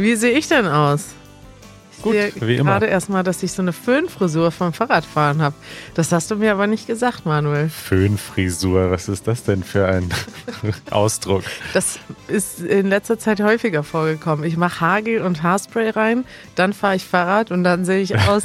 [0.00, 1.06] Wie sehe ich denn aus?
[1.96, 2.70] Ich Gut, sehe wie immer.
[2.72, 5.56] gerade erstmal, dass ich so eine Föhnfrisur vom Fahrradfahren habe.
[5.94, 7.68] Das hast du mir aber nicht gesagt, Manuel.
[7.68, 10.08] Föhnfrisur, was ist das denn für ein
[10.90, 11.42] Ausdruck?
[11.74, 14.44] Das ist in letzter Zeit häufiger vorgekommen.
[14.44, 16.24] Ich mache Haargel und Haarspray rein,
[16.54, 18.42] dann fahre ich Fahrrad und dann sehe ich aus,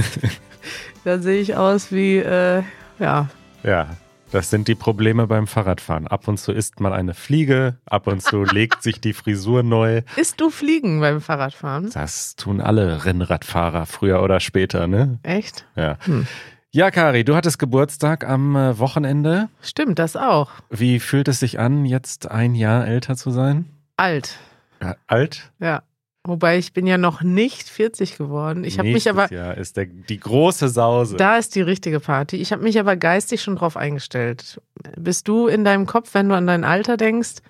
[1.04, 2.63] dann sehe ich aus wie, äh,
[2.98, 3.27] ja,
[3.63, 3.88] Ja,
[4.34, 6.08] das sind die Probleme beim Fahrradfahren.
[6.08, 10.02] Ab und zu isst man eine Fliege, ab und zu legt sich die Frisur neu.
[10.16, 11.91] isst du Fliegen beim Fahrradfahren?
[11.94, 15.20] Das tun alle Rennradfahrer früher oder später, ne?
[15.22, 15.68] Echt?
[15.76, 15.98] Ja.
[16.05, 16.26] Hm.
[16.72, 19.50] Ja, Kari, du hattest Geburtstag am äh, Wochenende.
[19.62, 20.50] Stimmt, das auch.
[20.72, 23.66] Wie fühlt es sich an, jetzt ein Jahr älter zu sein?
[23.98, 24.40] Alt.
[24.82, 25.52] Ja, alt?
[25.60, 25.84] Ja.
[26.26, 28.63] Wobei ich bin ja noch nicht 40 geworden.
[28.63, 31.18] Ich habe mich aber, Ja, ist der, die große Sause.
[31.18, 32.38] da ist die richtige Party.
[32.38, 34.62] Ich habe mich aber geistig schon drauf eingestellt.
[34.96, 37.41] Bist du in deinem Kopf, wenn du an dein Alter denkst,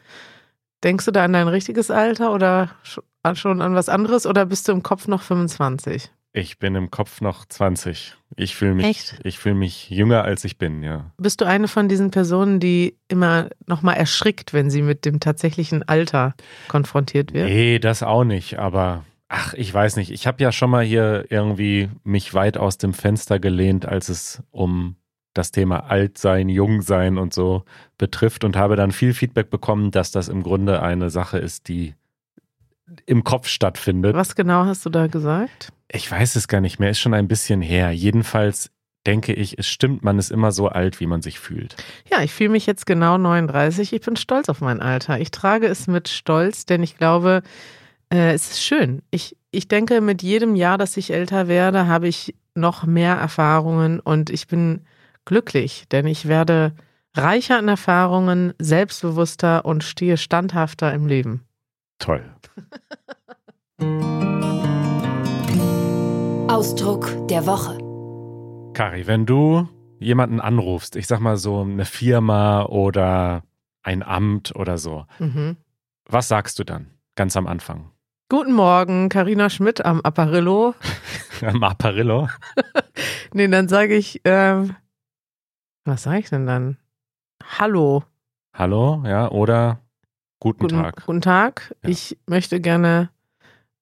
[0.84, 4.68] denkst du da an dein richtiges Alter oder sch- schon an was anderes oder bist
[4.68, 6.10] du im Kopf noch 25?
[6.36, 8.16] Ich bin im Kopf noch 20.
[8.36, 9.20] Ich fühle mich, Echt?
[9.24, 11.12] ich fühle mich jünger als ich bin, ja.
[11.18, 15.88] Bist du eine von diesen Personen, die immer nochmal erschrickt, wenn sie mit dem tatsächlichen
[15.88, 16.34] Alter
[16.70, 17.48] konfrontiert wird?
[17.48, 20.10] Nee, das auch nicht, aber ach, ich weiß nicht.
[20.10, 24.42] Ich habe ja schon mal hier irgendwie mich weit aus dem Fenster gelehnt, als es
[24.50, 24.96] um
[25.36, 27.64] das Thema Altsein, Jungsein und so
[28.00, 31.94] betrifft und habe dann viel Feedback bekommen, dass das im Grunde eine Sache ist, die
[33.06, 34.16] im Kopf stattfindet.
[34.16, 35.72] Was genau hast du da gesagt?
[35.90, 37.92] Ich weiß es gar nicht mehr, ist schon ein bisschen her.
[37.92, 38.72] Jedenfalls
[39.06, 41.76] denke ich, es stimmt, man ist immer so alt, wie man sich fühlt.
[42.10, 43.94] Ja, ich fühle mich jetzt genau 39.
[43.94, 45.20] Ich bin stolz auf mein Alter.
[45.20, 47.44] Ich trage es mit Stolz, denn ich glaube,
[48.10, 49.02] äh, es ist schön.
[49.12, 54.00] Ich, ich denke, mit jedem Jahr, dass ich älter werde, habe ich noch mehr Erfahrungen
[54.00, 54.86] und ich bin
[55.26, 56.74] glücklich, denn ich werde
[57.16, 61.46] reicher an Erfahrungen, selbstbewusster und stehe standhafter im Leben.
[62.04, 62.22] Toll.
[66.50, 67.78] Ausdruck der Woche.
[68.74, 69.70] Kari, wenn du
[70.00, 73.44] jemanden anrufst, ich sag mal so eine Firma oder
[73.84, 75.56] ein Amt oder so, Mhm.
[76.06, 77.92] was sagst du dann ganz am Anfang?
[78.30, 80.76] Guten Morgen, Karina Schmidt am Apparillo.
[81.42, 82.28] Am Apparillo?
[83.36, 84.76] Nee, dann sage ich, ähm,
[85.86, 86.78] was sage ich denn dann?
[87.58, 88.04] Hallo.
[88.54, 89.80] Hallo, ja, oder
[90.44, 91.06] guten, Guten Tag.
[91.06, 91.74] Guten Tag.
[91.84, 91.90] Ja.
[91.90, 93.10] Ich möchte gerne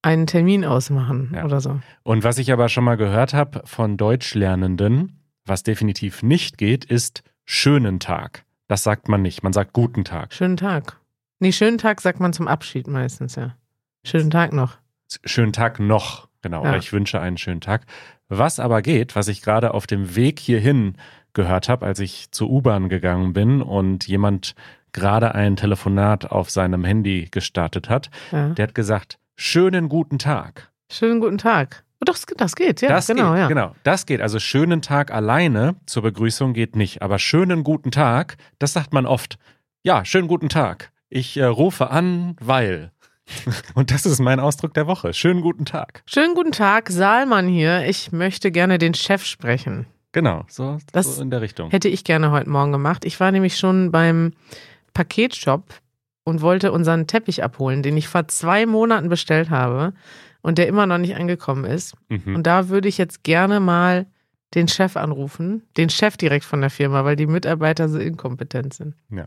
[0.04, 1.44] einen Termin ausmachen Ja.
[1.44, 1.80] oder so.
[2.04, 7.24] Und was ich aber schon mal gehört habe von Deutschlernenden, was definitiv nicht geht, ist
[7.46, 8.46] schönen Tag.
[8.68, 9.44] Das sagt man nicht.
[9.44, 10.34] Man sagt guten Tag.
[10.34, 10.98] Schönen Tag.
[11.40, 13.56] Nee, schönen Tag sagt man zum Abschied meistens, ja.
[14.04, 14.78] Schönen Tag noch.
[15.26, 16.28] Schönen Tag noch.
[16.44, 16.64] Genau.
[16.64, 16.76] Ja.
[16.78, 17.86] Ich wünsche einen schönen Tag.
[18.30, 20.96] Was aber geht, was ich gerade auf dem Weg hierhin
[21.34, 24.56] gehört habe, als ich zur U-Bahn gegangen bin und jemand
[24.94, 28.50] gerade ein Telefonat auf seinem Handy gestartet hat, Ja.
[28.50, 30.72] der hat gesagt, schönen guten Tag.
[30.92, 31.84] Schönen guten Tag.
[32.04, 32.90] Doch, das, das geht, ja.
[32.90, 33.48] das genau, geht, ja.
[33.48, 33.76] genau.
[33.84, 34.22] Das geht.
[34.22, 37.02] Also schönen Tag alleine zur Begrüßung geht nicht.
[37.04, 39.38] Aber schönen guten Tag, das sagt man oft.
[39.84, 40.92] Ja, schönen guten Tag.
[41.10, 42.92] Ich äh, rufe an, weil.
[43.76, 45.14] Und das ist mein Ausdruck der Woche.
[45.14, 46.02] Schönen guten Tag.
[46.08, 47.86] Schönen guten Tag, Saalmann hier.
[47.88, 49.86] Ich möchte gerne den Chef sprechen.
[50.12, 51.70] Genau, so, Das so in der Richtung.
[51.70, 53.06] Hätte ich gerne heute Morgen gemacht.
[53.06, 54.34] Ich war nämlich schon beim
[54.94, 55.74] Paketshop
[56.24, 59.94] und wollte unseren Teppich abholen, den ich vor zwei Monaten bestellt habe
[60.42, 61.96] und der immer noch nicht angekommen ist.
[62.10, 62.36] Mhm.
[62.36, 64.06] Und da würde ich jetzt gerne mal
[64.54, 68.96] den Chef anrufen, den Chef direkt von der Firma, weil die Mitarbeiter so inkompetent sind.
[69.10, 69.26] Ja.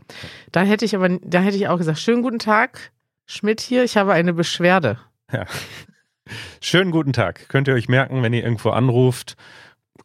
[0.51, 2.91] Da hätte ich aber, da hätte ich auch gesagt, schönen guten Tag,
[3.25, 4.99] Schmidt hier, ich habe eine Beschwerde.
[5.31, 5.45] Ja.
[6.61, 7.49] Schönen guten Tag.
[7.49, 9.35] Könnt ihr euch merken, wenn ihr irgendwo anruft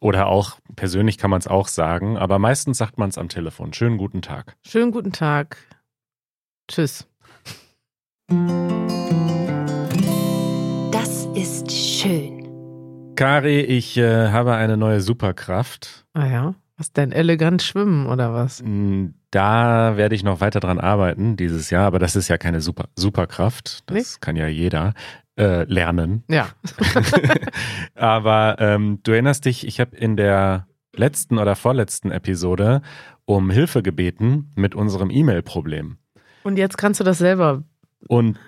[0.01, 3.71] oder auch persönlich kann man es auch sagen, aber meistens sagt man es am Telefon.
[3.71, 4.57] Schönen guten Tag.
[4.67, 5.57] Schönen guten Tag.
[6.69, 7.07] Tschüss.
[10.91, 13.13] Das ist schön.
[13.15, 16.05] Kari, ich äh, habe eine neue Superkraft.
[16.13, 17.11] Ah ja, was denn?
[17.11, 18.63] Elegant schwimmen oder was?
[19.29, 22.85] Da werde ich noch weiter dran arbeiten dieses Jahr, aber das ist ja keine Super
[22.95, 23.83] Superkraft.
[23.89, 24.17] Das Nee.
[24.21, 24.93] kann ja jeder
[25.37, 26.23] äh, lernen.
[26.29, 26.49] Ja.
[27.95, 32.81] aber ähm, du erinnerst dich, ich habe in der letzten oder vorletzten Episode
[33.25, 35.97] um Hilfe gebeten mit unserem E-Mail-Problem.
[36.43, 37.63] Und jetzt kannst du das selber
[38.07, 38.39] Und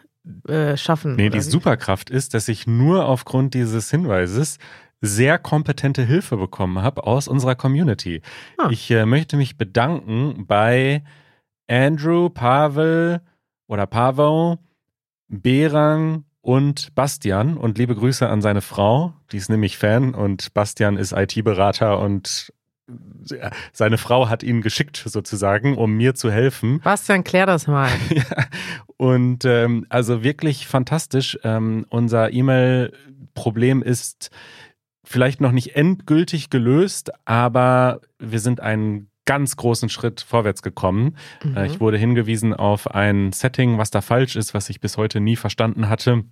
[0.48, 1.16] äh, schaffen.
[1.16, 1.42] Nee, die wie?
[1.42, 4.58] Superkraft ist, dass ich nur aufgrund dieses Hinweises
[5.02, 8.22] sehr kompetente Hilfe bekommen habe aus unserer Community.
[8.58, 8.70] Ah.
[8.72, 11.04] Ich äh, möchte mich bedanken bei
[11.68, 13.22] Andrew, Pavel
[13.68, 14.60] oder Pavo,
[15.28, 19.14] Berang und Bastian und liebe Grüße an seine Frau.
[19.32, 22.54] Die ist nämlich Fan und Bastian ist IT-Berater und
[23.72, 26.82] seine Frau hat ihn geschickt sozusagen, um mir zu helfen.
[26.82, 27.90] Bastian, klär das mal.
[28.10, 28.46] ja,
[28.98, 31.40] und ähm, also wirklich fantastisch.
[31.46, 34.30] Ähm, unser E-Mail-Problem ist
[35.06, 41.18] vielleicht noch nicht endgültig gelöst, aber wir sind einen ganz großen Schritt vorwärts gekommen.
[41.44, 41.58] Mhm.
[41.58, 45.20] Äh, ich wurde hingewiesen auf ein Setting, was da falsch ist, was ich bis heute
[45.20, 46.24] nie verstanden hatte.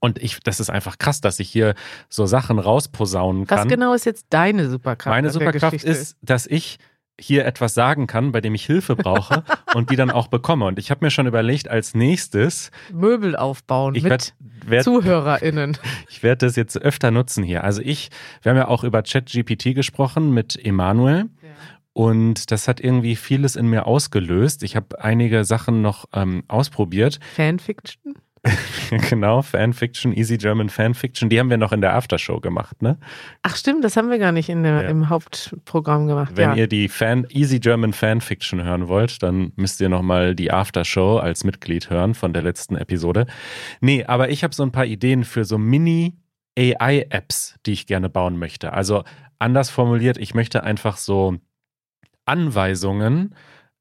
[0.00, 1.74] Und ich, das ist einfach krass, dass ich hier
[2.08, 3.58] so Sachen rausposaunen kann.
[3.58, 5.14] Was genau ist jetzt deine Superkraft?
[5.14, 6.78] Meine Superkraft ist, dass ich
[7.18, 9.44] hier etwas sagen kann, bei dem ich Hilfe brauche
[9.74, 10.66] und die dann auch bekomme.
[10.66, 15.78] Und ich habe mir schon überlegt, als nächstes, Möbel aufbauen ich mit werde werd, ZuhörerInnen.
[16.08, 17.64] ich werd das jetzt öfter nutzen hier.
[17.64, 18.10] Also ich,
[18.42, 21.26] wir haben ja auch über ChatGPT gesprochen mit Emanuel.
[21.94, 24.62] Und das hat irgendwie vieles in mir ausgelöst.
[24.62, 27.20] Ich habe einige Sachen noch ähm, ausprobiert.
[27.34, 28.14] Fanfiction?
[29.08, 32.98] genau, Fanfiction, Easy German Fanfiction, die haben wir noch in der Aftershow gemacht, ne?
[33.42, 34.88] Ach stimmt, das haben wir gar nicht in der, Ja.
[34.90, 36.32] im Hauptprogramm gemacht.
[36.34, 36.56] Wenn ja.
[36.56, 41.44] ihr die Fan, Easy German Fanfiction hören wollt, dann müsst ihr nochmal die Aftershow als
[41.44, 43.26] Mitglied hören von der letzten Episode.
[43.80, 48.38] Nee, aber ich habe so ein paar Ideen für so Mini-AI-Apps, die ich gerne bauen
[48.38, 48.74] möchte.
[48.74, 49.04] Also
[49.38, 51.38] anders formuliert, ich möchte einfach so
[52.26, 53.34] Anweisungen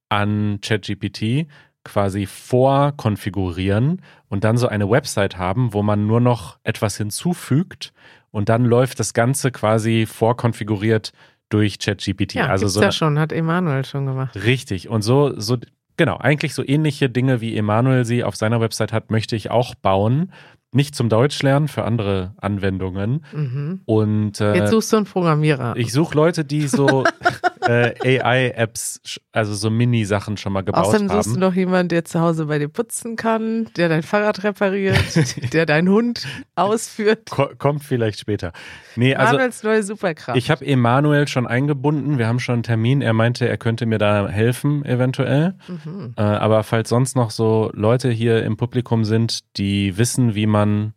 [0.09, 1.47] an ChatGPT
[1.83, 7.93] quasi vorkonfigurieren und dann so eine Website haben, wo man nur noch etwas hinzufügt
[8.31, 11.11] und dann läuft das Ganze quasi vorkonfiguriert
[11.49, 12.33] durch ChatGPT.
[12.35, 14.35] ja, also so ja schon, hat Emanuel schon gemacht.
[14.35, 14.89] Richtig.
[14.89, 15.57] Und so, so,
[15.97, 19.75] genau, eigentlich so ähnliche Dinge, wie Emanuel sie auf seiner Website hat, möchte ich auch
[19.75, 20.31] bauen.
[20.71, 23.23] Nicht zum Deutschlernen, für andere Anwendungen.
[23.31, 23.81] Mhm.
[23.85, 25.75] Und äh, Jetzt suchst du einen Programmierer.
[25.77, 27.03] ich suche Leute, die so
[27.67, 31.39] äh, AI-Apps, also so Mini-Sachen schon mal gebaut Außerdem suchst du haben.
[31.39, 34.97] noch jemanden, der zu Hause bei dir putzen kann, der dein Fahrrad repariert,
[35.53, 37.29] der deinen Hund ausführt.
[37.29, 38.51] Ko kommt vielleicht später.
[38.95, 40.37] Nee, also Manuels neue Superkraft.
[40.37, 42.17] ich habe Emanuel schon eingebunden.
[42.17, 43.01] Wir haben schon einen Termin.
[43.01, 45.55] Er meinte, er könnte mir da helfen, eventuell.
[45.67, 46.13] mhm.
[46.17, 50.93] Äh, aber falls sonst noch so Leute hier im Publikum sind, die wissen, wie man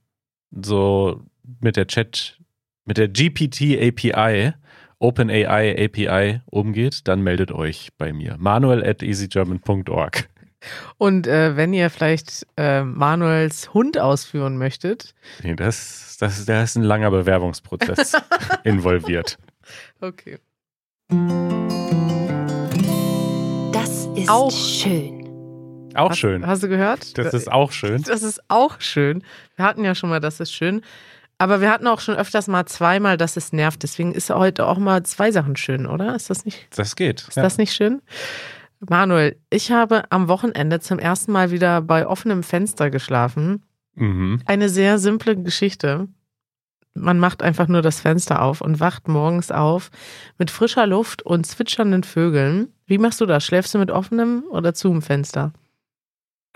[0.51, 1.23] so
[1.61, 2.39] mit der Chat,
[2.85, 4.53] mit der GPT API,
[4.99, 8.37] OpenAI API umgeht, dann meldet euch bei mir.
[8.39, 10.29] Manuel at easygerman.org.
[10.97, 16.77] Und äh, wenn ihr vielleicht äh, Manuels Hund ausführen möchtet, Nee, das, das, da ist
[16.77, 18.15] ein langer Bewerbungsprozess
[18.65, 19.39] involviert.
[20.01, 20.39] okay.
[23.73, 24.51] Das ist Auch.
[24.51, 25.25] schön.
[25.95, 26.47] Auch Hast, schön.
[26.47, 27.17] Hast du gehört?
[27.17, 28.03] Das ist auch schön.
[28.03, 29.23] Das ist auch schön.
[29.57, 30.83] Wir hatten ja schon mal, das ist schön.
[31.38, 33.83] Aber wir hatten auch schon öfters mal zweimal, dass es nervt.
[33.83, 36.15] Deswegen ist heute auch mal zwei Sachen schön, oder?
[36.17, 37.27] Ist das nicht, Das geht.
[37.29, 38.00] ist das nicht schön?
[38.81, 43.62] Manuel, ich habe am Wochenende zum ersten Mal wieder bei offenem Fenster geschlafen.
[43.94, 44.41] Mhm.
[44.47, 46.09] Eine sehr simple Geschichte.
[46.94, 49.91] Man macht einfach nur das Fenster auf und wacht morgens auf
[50.38, 52.69] mit frischer Luft und zwitschernden Vögeln.
[52.87, 53.44] Wie machst du das?
[53.44, 55.53] Schläfst du mit offenem oder zu dem Fenster?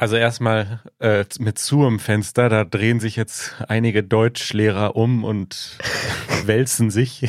[0.01, 5.77] Also erstmal äh, mit zu im Fenster, da drehen sich jetzt einige Deutschlehrer um und
[6.47, 7.29] wälzen sich.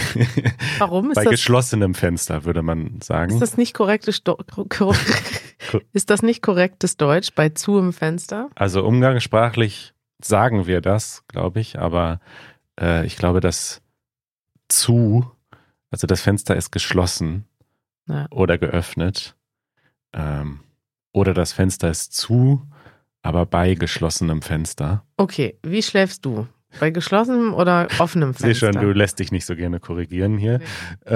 [0.77, 3.33] Warum ist Bei geschlossenem Fenster, würde man sagen.
[3.33, 4.37] Ist das nicht korrektes, Do
[5.91, 8.49] ist das nicht korrektes Deutsch bei zu im Fenster?
[8.55, 9.93] Also umgangssprachlich
[10.23, 12.21] sagen wir das, glaube ich, aber
[12.79, 13.81] äh, ich glaube, dass
[14.69, 15.29] zu,
[15.89, 17.43] also das Fenster ist geschlossen
[18.07, 18.27] Ja.
[18.31, 19.35] oder geöffnet.
[20.13, 20.61] Ähm,
[21.13, 22.61] oder das Fenster ist zu,
[23.21, 25.03] aber bei geschlossenem Fenster.
[25.17, 26.47] Okay, wie schläfst du?
[26.79, 28.73] Bei geschlossenem oder offenem Ich sehe Fenster?
[28.73, 30.59] schon, du lässt dich nicht so gerne korrigieren hier.
[30.59, 30.65] Nee.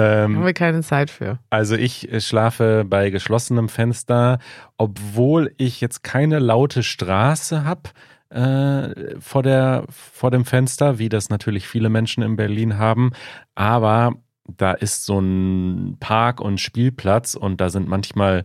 [0.00, 1.38] Haben Ähm, wir keine Zeit für.
[1.50, 4.38] Also ich äh, schlafe bei geschlossenem Fenster,
[4.76, 7.90] obwohl ich jetzt keine laute Straße habe
[8.28, 13.12] äh, vor, der, vor dem Fenster, wie das natürlich viele Menschen in Berlin haben.
[13.54, 14.12] Aber
[14.46, 18.44] da ist so ein Park und Spielplatz und da sind manchmal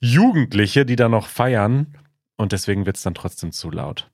[0.00, 1.96] Jugendliche, die da noch feiern.
[2.36, 4.10] Und deswegen wird es dann trotzdem zu laut.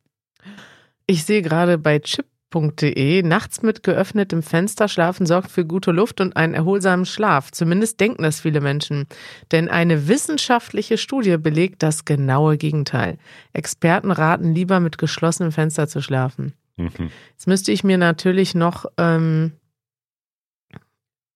[1.06, 6.36] Ich sehe gerade bei chip.de, nachts mit geöffnetem Fenster schlafen sorgt für gute Luft und
[6.36, 7.50] einen erholsamen Schlaf.
[7.50, 9.06] Zumindest denken das viele Menschen.
[9.52, 13.18] Denn eine wissenschaftliche Studie belegt das genaue Gegenteil.
[13.52, 16.54] Experten raten lieber mit geschlossenem Fenster zu schlafen.
[16.76, 17.10] Mhm.
[17.30, 19.52] Jetzt müsste ich mir natürlich noch ähm,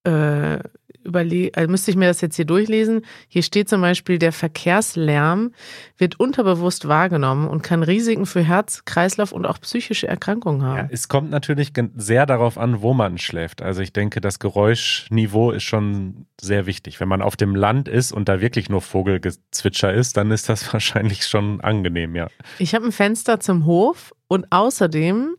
[0.05, 0.59] äh,
[1.05, 3.03] überlegen, also müsste ich mir das jetzt hier durchlesen.
[3.29, 5.53] Hier steht zum Beispiel, der Verkehrslärm
[5.99, 10.89] wird unterbewusst wahrgenommen und kann Risiken für Herz, Kreislauf und auch psychische Erkrankungen Ja, haben.
[10.91, 13.63] es kommt natürlich sehr darauf an, wo man schläft.
[13.63, 17.01] Also ich denke, das Geräuschniveau ist schon sehr wichtig.
[17.01, 20.73] Wenn man auf dem Land ist und da wirklich nur Vogelgezwitscher ist, dann ist das
[20.73, 22.29] wahrscheinlich schon angenehm, ja.
[22.59, 25.37] Ich habe ein Fenster zum Hof und außerdem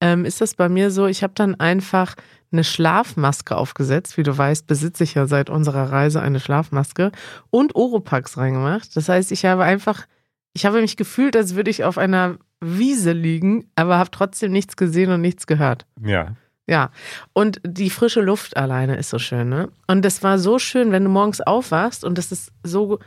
[0.00, 2.14] ähm, ist das bei mir so, ich habe dann einfach
[2.52, 4.16] eine Schlafmaske aufgesetzt.
[4.16, 7.12] Wie du weißt, besitze ich ja seit unserer Reise eine Schlafmaske
[7.50, 8.96] und Oropax reingemacht.
[8.96, 10.06] Das heißt, ich habe einfach,
[10.52, 14.76] ich habe mich gefühlt, als würde ich auf einer Wiese liegen, aber habe trotzdem nichts
[14.76, 15.86] gesehen und nichts gehört.
[16.02, 16.34] Ja.
[16.66, 16.92] Ja,
[17.32, 19.70] und die frische Luft alleine ist so schön, ne?
[19.88, 23.00] Und das war so schön, wenn du morgens aufwachst und es ist so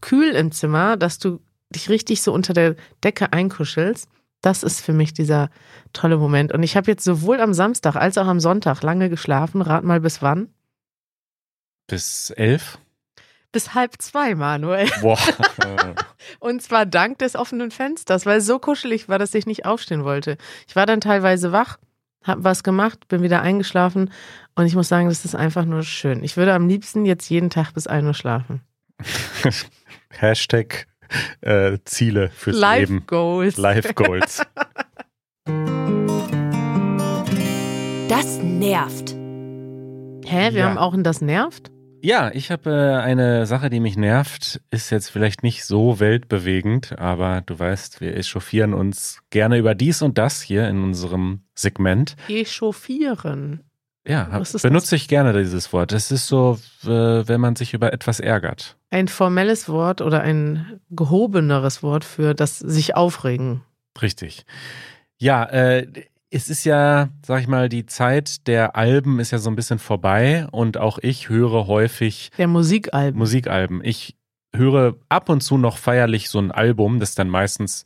[0.00, 1.40] kühl im Zimmer, dass du
[1.70, 2.74] dich richtig so unter der
[3.04, 4.08] Decke einkuschelst.
[4.42, 5.50] Das ist für mich dieser
[5.92, 6.52] tolle Moment.
[6.52, 9.62] Und ich habe jetzt sowohl am Samstag als auch am Sonntag lange geschlafen.
[9.62, 10.48] Rat mal bis wann?
[11.86, 12.78] Bis elf?
[13.52, 14.88] Bis halb zwei, Manuel.
[15.00, 15.18] Boah.
[16.40, 20.04] Und zwar dank des offenen Fensters, weil es so kuschelig war, dass ich nicht aufstehen
[20.04, 20.36] wollte.
[20.68, 21.78] Ich war dann teilweise wach,
[22.24, 24.12] habe was gemacht, bin wieder eingeschlafen
[24.56, 26.24] und ich muss sagen, das ist einfach nur schön.
[26.24, 28.62] Ich würde am liebsten jetzt jeden Tag bis 1 Uhr schlafen.
[30.10, 30.86] Hashtag
[31.40, 33.06] äh, Ziele fürs Life Leben.
[33.06, 33.56] Goals.
[33.56, 34.42] Life Goals.
[38.08, 39.10] Das nervt.
[39.10, 40.64] Hä, wir Ja.
[40.68, 41.70] haben auch ein Das nervt?
[42.02, 44.60] Ja, ich habe äh, eine Sache, die mich nervt.
[44.70, 50.02] Ist jetzt vielleicht nicht so weltbewegend, aber du weißt, wir echauffieren uns gerne über dies
[50.02, 52.14] und das hier in unserem Segment.
[52.28, 53.65] Echauffieren.
[54.06, 55.92] Ja, hab, benutze ich gerne dieses Wort.
[55.92, 58.76] Es ist so, wenn man sich über etwas ärgert.
[58.90, 63.62] Ein formelles Wort oder ein gehobeneres Wort für das sich aufregen.
[64.00, 64.44] Richtig.
[65.18, 65.86] Ja, äh,
[66.30, 69.78] es ist ja, sag ich mal, die Zeit der Alben ist ja so ein bisschen
[69.78, 73.18] vorbei und auch ich höre häufig Der Musikalbum.
[73.18, 73.80] Musikalben.
[73.84, 74.16] Ich
[74.54, 77.84] höre ab und zu noch feierlich so ein Album, das ist dann meistens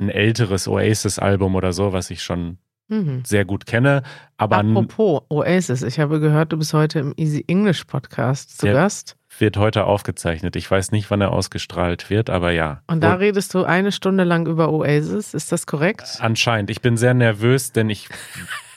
[0.00, 2.58] ein älteres Oasis-Album oder so, was ich schon
[2.88, 3.22] Mhm.
[3.24, 4.02] sehr gut kenne.
[4.36, 8.66] Aber Apropos Oasis, ich habe gehört, du bist heute im Easy English Podcast zu.
[8.66, 9.16] Gast.
[9.38, 10.56] wird heute aufgezeichnet.
[10.56, 12.82] Ich weiß nicht, wann er ausgestrahlt wird, aber ja.
[12.88, 16.16] Und da Wohl- redest du eine Stunde lang über Oasis, ist das korrekt?
[16.20, 16.70] Anscheinend.
[16.70, 18.08] Ich bin sehr nervös, denn ich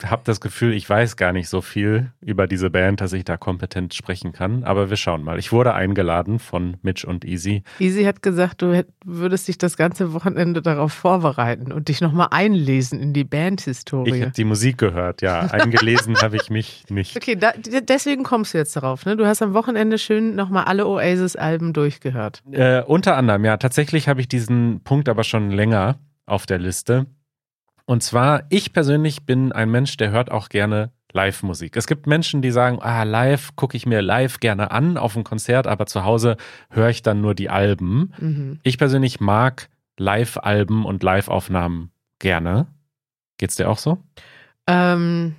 [0.05, 3.37] habe das Gefühl, ich weiß gar nicht so viel über diese Band, dass ich da
[3.37, 4.63] kompetent sprechen kann.
[4.63, 5.37] Aber wir schauen mal.
[5.39, 7.63] Ich wurde eingeladen von Mitch und Easy.
[7.79, 12.99] Easy hat gesagt, du würdest dich das ganze Wochenende darauf vorbereiten und dich nochmal einlesen
[12.99, 14.21] in die Ich Bandhistorie.
[14.21, 15.39] habe die Musik gehört, ja.
[15.51, 17.15] Eingelesen habe ich mich nicht.
[17.15, 17.51] Okay, da,
[17.83, 19.05] deswegen kommst du jetzt darauf.
[19.05, 19.15] Ne?
[19.17, 22.41] Du hast am Wochenende schön nochmal alle Oasis-Alben durchgehört.
[22.51, 23.57] Äh, unter anderem, ja.
[23.57, 27.05] Tatsächlich habe ich diesen Punkt aber schon länger auf der Liste.
[27.85, 31.75] Und zwar, ich persönlich bin ein Mensch, der hört auch gerne Live-Musik.
[31.75, 35.23] Es gibt Menschen, die sagen, ah, live gucke ich mir live gerne an auf ein
[35.23, 36.37] Konzert, aber zu Hause
[36.69, 38.13] höre ich dann nur die Alben.
[38.19, 38.59] Mhm.
[38.63, 42.67] Ich persönlich mag Live-Alben und Live-Aufnahmen gerne.
[43.37, 43.97] Geht's dir auch so?
[44.67, 45.35] Ähm,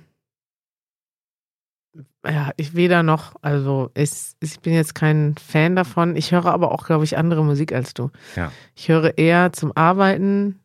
[2.25, 6.15] ja, ich weder noch, also ich, ich bin jetzt kein Fan davon.
[6.15, 8.11] Ich höre aber auch, glaube ich, andere Musik als du.
[8.35, 8.51] Ja.
[8.75, 10.59] Ich höre eher zum Arbeiten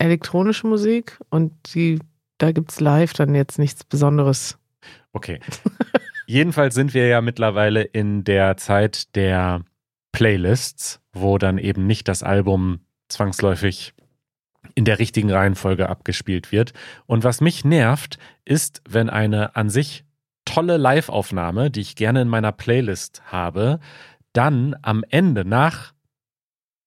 [0.00, 1.98] elektronische Musik und die,
[2.38, 4.58] da gibt es live dann jetzt nichts Besonderes.
[5.12, 5.40] Okay.
[6.26, 9.64] Jedenfalls sind wir ja mittlerweile in der Zeit der
[10.12, 13.94] Playlists, wo dann eben nicht das Album zwangsläufig
[14.74, 16.72] in der richtigen Reihenfolge abgespielt wird.
[17.06, 20.04] Und was mich nervt, ist, wenn eine an sich
[20.44, 23.80] tolle Live-Aufnahme, die ich gerne in meiner Playlist habe,
[24.32, 25.92] dann am Ende nach,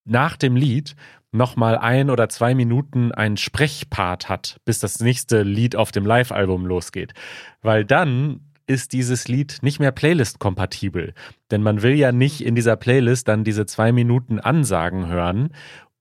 [0.06, 0.96] nach dem Lied
[1.34, 6.66] nochmal ein oder zwei Minuten einen Sprechpart hat, bis das nächste Lied auf dem Live-Album
[6.66, 7.14] losgeht.
[7.62, 11.14] Weil dann ist dieses Lied nicht mehr Playlist-kompatibel.
[11.52, 15.50] Denn man will ja nicht in dieser Playlist dann diese zwei Minuten Ansagen hören.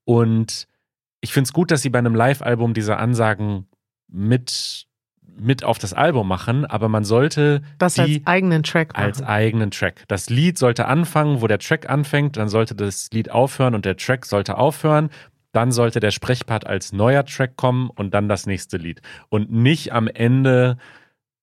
[0.05, 0.67] Und
[1.21, 3.67] ich finde es gut, dass sie bei einem Live-Album diese Ansagen
[4.07, 4.87] mit,
[5.37, 9.03] mit auf das Album machen, aber man sollte Das als eigenen Track machen.
[9.03, 10.03] als eigenen Track.
[10.07, 13.97] Das Lied sollte anfangen, wo der Track anfängt, dann sollte das Lied aufhören und der
[13.97, 15.09] Track sollte aufhören.
[15.51, 19.01] Dann sollte der Sprechpart als neuer Track kommen und dann das nächste Lied.
[19.29, 20.77] Und nicht am Ende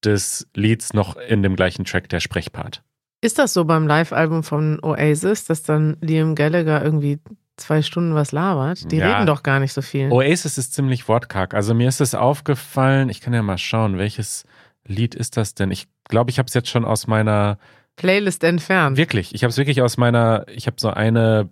[0.04, 2.82] des Lieds noch in dem gleichen Track der Sprechpart.
[3.22, 7.18] Ist das so beim Live-Album von Oasis, dass dann Liam Gallagher irgendwie
[7.56, 8.90] zwei Stunden was labert?
[8.90, 9.14] Die Ja.
[9.14, 10.10] reden doch gar nicht so viel.
[10.10, 11.54] Oasis ist ziemlich wortkarg.
[11.54, 14.44] Also mir ist es aufgefallen, ich kann ja mal schauen, welches
[14.86, 15.70] Lied ist das denn?
[15.70, 17.58] Ich glaube, ich habe es jetzt schon aus meiner
[17.96, 18.96] Playlist entfernt.
[18.96, 21.50] Wirklich, ich habe es wirklich aus meiner, ich habe so eine,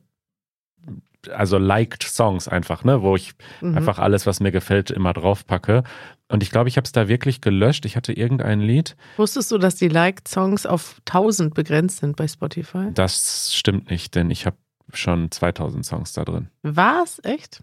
[1.30, 3.76] also liked Songs einfach, ne, wo ich Mhm.
[3.76, 5.82] einfach alles, was mir gefällt, immer draufpacke.
[6.28, 7.84] Und ich glaube, ich habe es da wirklich gelöscht.
[7.84, 8.96] Ich hatte irgendein Lied.
[9.16, 12.90] Wusstest du, dass die Liked-Songs auf 1000 begrenzt sind bei Spotify?
[12.94, 14.56] Das stimmt nicht, denn ich habe
[14.92, 16.48] schon 2000 Songs da drin.
[16.62, 17.20] Was?
[17.24, 17.62] Echt?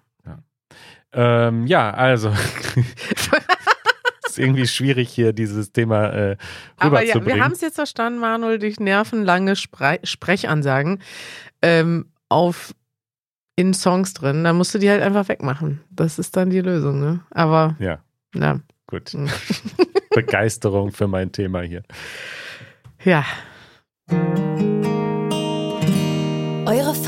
[1.16, 2.30] Ähm, ja, also
[4.26, 6.38] ist irgendwie schwierig hier dieses Thema äh,
[6.78, 7.38] Aber ja, rüberzubringen.
[7.38, 11.02] wir haben es jetzt verstanden, Manuel, durch nervenlange Spre Sprechansagen
[11.62, 12.76] ähm, auf
[13.56, 14.44] in Songs drin.
[14.44, 15.82] Da musst du die halt einfach wegmachen.
[15.90, 17.22] Das ist dann die Lösung, ne?
[17.32, 18.00] Aber ja.
[18.34, 19.16] na, gut.
[20.14, 21.84] Begeisterung für mein Thema hier.
[23.06, 23.26] Ja.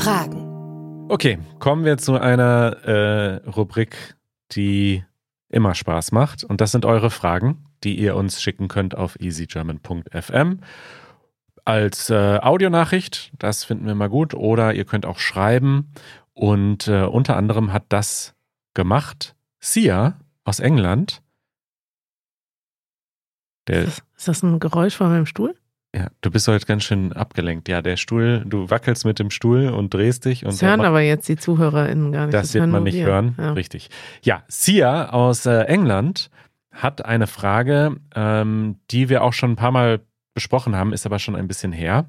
[0.08, 1.06] Fragen.
[1.10, 4.16] Okay, kommen wir zu einer äh, Rubrik,
[4.52, 5.04] die
[5.50, 6.44] immer Spaß macht.
[6.44, 10.60] Und das sind eure Fragen, die ihr uns schicken könnt auf easygerman.fm
[11.66, 13.32] als äh, Audionachricht.
[13.38, 14.32] Das finden wir mal gut.
[14.32, 15.92] Oder ihr könnt auch schreiben.
[16.32, 18.34] Und äh, unter anderem hat das
[18.72, 21.20] gemacht Sia aus England.
[23.66, 25.54] Der, Ist, ist das ein Geräusch von meinem Stuhl?
[25.98, 27.68] Ja, du bist heute ganz schön abgelenkt.
[27.68, 30.44] Ja, der Stuhl, du wackelst mit dem Stuhl und drehst dich.
[30.44, 32.34] Und Das hören aber jetzt die ZuhörerInnen gar nicht.
[32.34, 33.06] Das wird hören man nicht wir.
[33.06, 33.34] hören.
[33.38, 33.52] Ja.
[33.52, 33.90] Richtig.
[34.22, 36.30] Ja, Sia aus äh, England
[36.70, 40.00] hat eine Frage, ähm, die wir auch schon ein paar Mal
[40.34, 42.04] besprochen haben, ist aber schon ein bisschen her.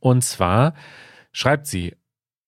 [0.00, 0.74] Und zwar
[1.32, 1.94] schreibt sie,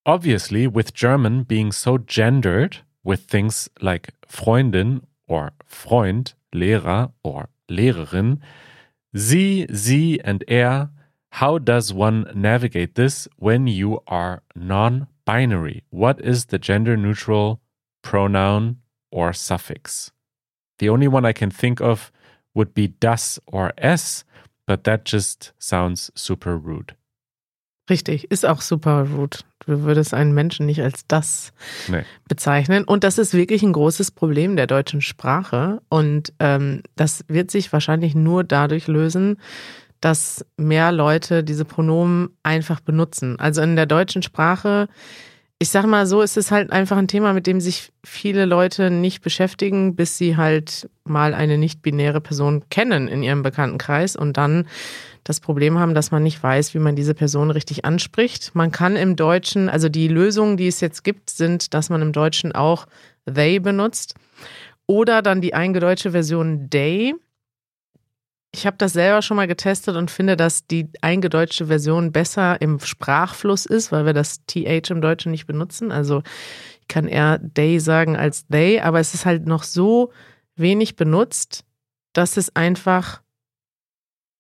[0.05, 8.41] obviously with German being so gendered with things like Freundin or Freund, Lehrer or Lehrerin,
[9.15, 10.91] sie, sie and er,
[11.31, 15.85] how does one navigate this when you are non-binary?
[15.91, 17.61] What is the gender neutral
[18.03, 18.79] pronoun
[19.11, 20.11] or suffix?
[20.79, 22.11] The only one I can think of
[22.55, 24.25] would be das or es,
[24.67, 26.95] but that just sounds super rude.
[27.91, 29.39] Richtig, ist auch super rude.
[29.67, 31.53] Du würdest einen Menschen nicht als das
[31.89, 32.03] Nee.
[32.29, 32.85] bezeichnen.
[32.85, 35.81] Und das ist wirklich ein großes Problem der deutschen Sprache.
[35.89, 39.39] Und ähm, das wird sich wahrscheinlich nur dadurch lösen,
[40.01, 43.39] dass mehr Leute diese Pronomen einfach benutzen.
[43.39, 44.89] Also in der deutschen Sprache,
[45.59, 48.91] ich sag mal so, ist es halt einfach ein Thema, mit dem sich viele Leute
[48.91, 54.67] nicht beschäftigen, bis sie halt mal eine nicht-binäre Person kennen in ihrem Bekanntenkreis und dann
[55.25, 58.55] das Problem haben, dass man nicht weiß, wie man diese Person richtig anspricht.
[58.55, 62.13] Man kann im Deutschen, also die Lösungen, die es jetzt gibt, sind, dass man im
[62.13, 62.87] Deutschen auch
[63.27, 64.15] they benutzt
[64.87, 67.15] oder dann die eingedeutschte Version they.
[68.53, 72.81] Ich habe das selber schon mal getestet und finde, dass die eingedeutschte Version besser im
[72.81, 75.93] Sprachfluss ist, weil wir das TH im Deutschen nicht benutzen.
[75.93, 76.23] Also
[76.81, 80.11] ich kann eher they sagen als they, aber es ist halt noch so
[80.57, 81.65] wenig benutzt,
[82.15, 83.21] dass es einfach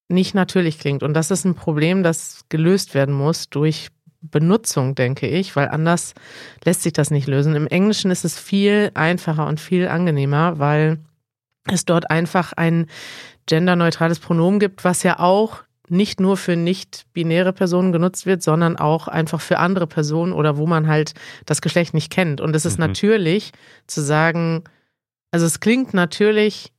[0.08, 1.02] nicht natürlich klingt.
[1.02, 3.88] Und das ist ein Problem, das gelöst werden muss durch
[4.20, 6.14] Benutzung, denke ich, weil anders
[6.64, 7.54] lässt sich das nicht lösen.
[7.54, 10.98] Im Englischen ist es viel einfacher und viel angenehmer, weil
[11.70, 12.86] es dort einfach ein
[13.46, 15.58] genderneutrales Pronomen gibt, was ja auch
[15.90, 20.66] nicht nur für nicht-binäre Personen genutzt wird, sondern auch einfach für andere Personen oder wo
[20.66, 21.14] man halt
[21.46, 22.40] das Geschlecht nicht kennt.
[22.40, 22.86] Und es ist Mhm.
[22.88, 23.52] natürlich
[23.86, 24.64] zu sagen,
[25.30, 26.72] also es klingt natürlich,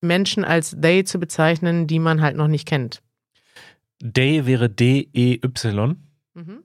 [0.00, 3.02] Menschen als they zu bezeichnen, die man halt noch nicht kennt.
[4.00, 5.96] Day wäre D-E-Y.
[6.34, 6.62] Mhm.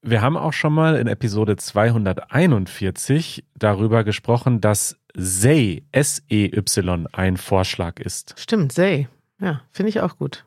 [0.00, 8.00] Wir haben auch schon mal in Episode 241 darüber gesprochen, dass Say, S-E-Y, ein Vorschlag
[8.00, 8.34] ist.
[8.38, 9.08] Stimmt, they.
[9.40, 10.44] Ja, finde ich auch gut.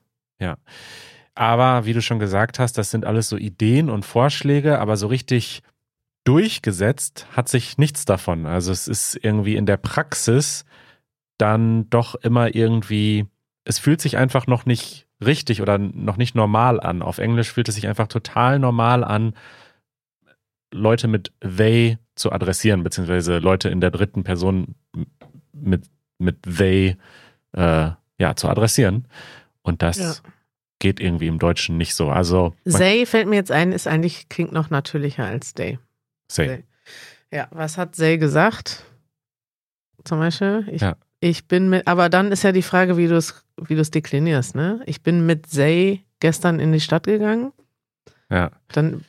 [1.36, 5.08] Aber wie du schon gesagt hast, das sind alles so Ideen und Vorschläge, aber so
[5.08, 5.62] richtig
[6.24, 8.46] durchgesetzt hat sich nichts davon.
[8.46, 10.66] Also es ist irgendwie in der Praxis
[11.38, 13.26] dann doch immer irgendwie,
[13.64, 17.02] es fühlt sich einfach noch nicht richtig oder noch nicht normal an.
[17.02, 19.34] Auf Englisch fühlt es sich einfach total normal an,
[20.72, 24.76] Leute mit they zu adressieren, beziehungsweise Leute in der dritten Person
[25.54, 25.86] mit,
[26.18, 26.98] mit they
[27.54, 29.08] äh, ja, zu adressieren.
[29.62, 30.14] Und das Ja.
[30.80, 32.10] geht irgendwie im Deutschen nicht so.
[32.10, 35.80] Also Say fällt mir jetzt ein, ist eigentlich, klingt noch natürlicher als they.
[36.30, 36.64] say.
[37.32, 38.86] Ja, was hat Say gesagt?
[40.04, 40.96] Zum Beispiel, ich, Ja.
[41.26, 44.82] Ich bin mit, aber dann ist ja die Frage, wie du es wie deklinierst, ne?
[44.86, 47.52] Ich bin mit Say gestern in die Stadt gegangen.
[48.30, 48.52] Ja.
[48.74, 49.04] Dann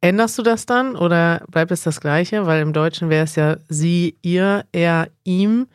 [0.00, 2.46] änderst du das dann oder bleibt es das Gleiche?
[2.46, 5.66] Weil im Deutschen wäre es ja sie, ihr, er, ihm.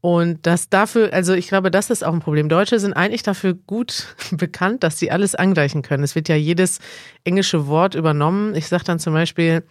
[0.00, 2.48] Und das dafür, also ich glaube, das ist auch ein Problem.
[2.48, 6.04] Deutsche sind eigentlich dafür gut bekannt, dass sie alles angleichen können.
[6.04, 6.78] Es wird ja jedes
[7.24, 8.54] englische Wort übernommen.
[8.54, 9.62] Ich sage dann zum Beispiel,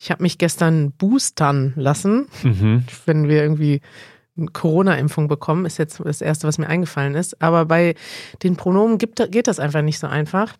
[0.00, 2.84] ich habe mich gestern boostern lassen, Mhm.
[3.04, 3.82] wenn wir irgendwie
[4.52, 7.40] Corona-Impfung bekommen, ist jetzt das Erste, was mir eingefallen ist.
[7.40, 7.94] Aber bei
[8.42, 10.54] den Pronomen gibt, geht das einfach nicht so einfach.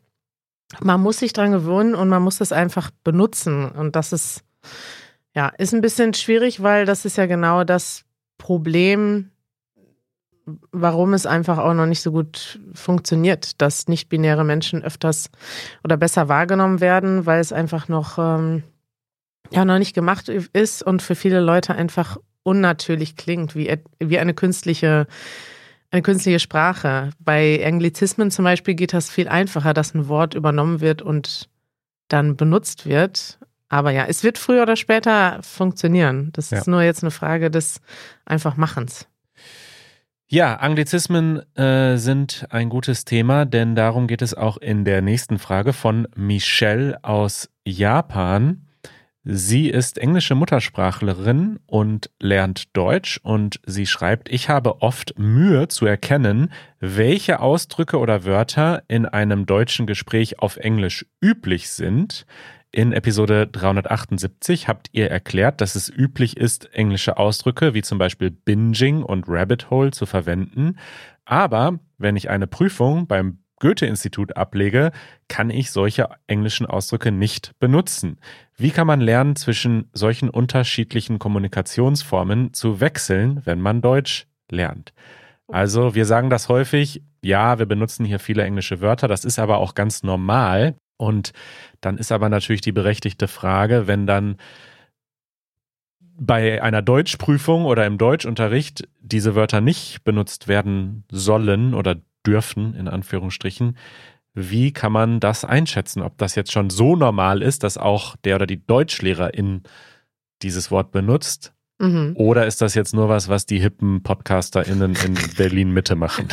[0.80, 3.68] Man muss sich dran gewöhnen und man muss das einfach benutzen.
[3.70, 4.42] Und das ist,
[5.34, 8.04] ja, ist ein bisschen schwierig, weil das ist ja genau das
[8.38, 9.30] Problem,
[10.72, 15.30] warum es einfach auch noch nicht so gut funktioniert, dass nicht-binäre Menschen öfters
[15.82, 18.62] oder besser wahrgenommen werden, weil es einfach noch, ähm,
[19.50, 24.34] ja, noch nicht gemacht ist und für viele Leute einfach unnatürlich klingt, wie, wie eine
[24.34, 25.06] künstliche,
[25.90, 27.10] eine künstliche Sprache.
[27.18, 31.48] Bei Anglizismen zum Beispiel geht das viel einfacher, dass ein Wort übernommen wird und
[32.08, 33.38] dann benutzt wird.
[33.68, 36.30] Aber ja, es wird früher oder später funktionieren.
[36.32, 36.58] Das Ja.
[36.58, 37.80] ist nur jetzt eine Frage des
[38.24, 39.08] einfach Machens.
[40.26, 45.38] Ja, Anglizismen äh, sind ein gutes Thema, denn darum geht es auch in der nächsten
[45.38, 48.66] Frage von Michelle aus Japan.
[49.26, 55.86] Sie ist englische Muttersprachlerin und lernt Deutsch und sie schreibt, ich habe oft Mühe zu
[55.86, 62.26] erkennen, welche Ausdrücke oder Wörter in einem deutschen Gespräch auf Englisch üblich sind.
[62.70, 68.30] In Episode 378 habt ihr erklärt, dass es üblich ist, englische Ausdrücke wie zum Beispiel
[68.30, 70.76] Binging und Rabbit Hole zu verwenden.
[71.24, 74.92] Aber wenn ich eine Prüfung beim Goethe-Institut ablege,
[75.26, 78.18] kann ich solche englischen Ausdrücke nicht benutzen.
[78.58, 84.92] Wie kann man lernen, zwischen solchen unterschiedlichen Kommunikationsformen zu wechseln, wenn man Deutsch lernt?
[85.48, 89.56] Also, wir sagen das häufig, ja, wir benutzen hier viele englische Wörter, das ist aber
[89.58, 90.76] auch ganz normal.
[90.98, 91.32] Und
[91.80, 94.36] dann ist aber natürlich die berechtigte Frage, wenn dann
[96.16, 102.88] bei einer Deutschprüfung oder im Deutschunterricht diese Wörter nicht benutzt werden sollen oder dürfen, in
[102.88, 103.76] Anführungsstrichen,
[104.34, 106.02] wie kann man das einschätzen?
[106.02, 109.62] Ob das jetzt schon so normal ist, dass auch der oder die Deutschlehrerin
[110.42, 111.52] dieses Wort benutzt?
[111.78, 112.14] Mhm.
[112.16, 116.28] Oder ist das jetzt nur was, was die hippen PodcasterInnen in Berlin Mitte machen?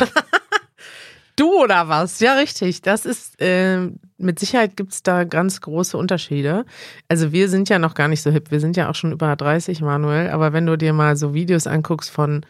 [1.36, 2.20] Du oder was?
[2.20, 2.82] Ja, richtig.
[2.82, 6.66] Das ist, äh, mit Sicherheit gibt es da ganz große Unterschiede.
[7.08, 8.50] Also wir sind ja noch gar nicht so hip.
[8.50, 10.28] Wir sind ja auch schon über 30, Manuel.
[10.30, 12.44] Aber wenn du dir mal so Videos anguckst von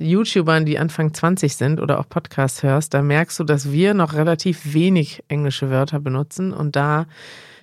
[0.00, 4.14] YouTubern, die Anfang 20 sind oder auch Podcasts hörst, da merkst du, dass wir noch
[4.14, 7.06] relativ wenig englische Wörter benutzen und da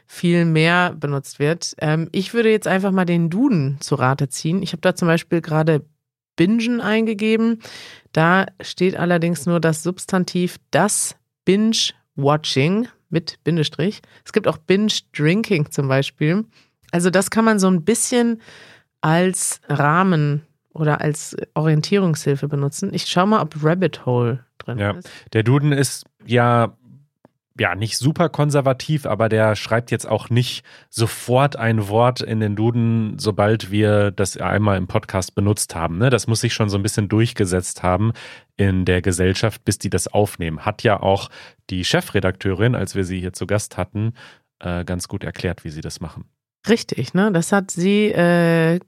[0.06, 1.76] viel mehr benutzt wird.
[1.80, 4.64] Ähm, ich würde jetzt einfach mal den Duden zu Rate ziehen.
[4.64, 5.84] Ich habe da zum Beispiel gerade
[6.38, 7.62] Bingen eingegeben.
[8.14, 14.02] Da steht allerdings nur das Substantiv das Binge-Watching mit Bindestrich.
[14.24, 16.46] Es gibt auch Binge-Drinking zum Beispiel.
[16.92, 18.42] Also das kann man so ein bisschen
[19.02, 20.44] als Rahmen
[20.80, 22.94] oder als Orientierungshilfe benutzen.
[22.94, 24.92] Ich schaue mal, ob Rabbit Hole drin ja.
[24.92, 25.10] ist.
[25.34, 26.76] Der Duden ist ja
[27.60, 32.56] ja, nicht super konservativ, aber der schreibt jetzt auch nicht sofort ein Wort in den
[32.56, 35.98] Duden, sobald wir das einmal im Podcast benutzt haben.
[35.98, 36.10] Ne?
[36.10, 38.14] Das muss sich schon so ein bisschen durchgesetzt haben
[38.58, 40.66] in der Gesellschaft, bis die das aufnehmen.
[40.66, 41.30] Hat ja auch
[41.70, 44.14] die Chefredakteurin, als wir sie hier zu Gast hatten,
[44.60, 46.26] äh, ganz gut erklärt, wie sie das machen.
[46.68, 47.32] Richtig, ne?
[47.32, 48.80] Das hat sie äh,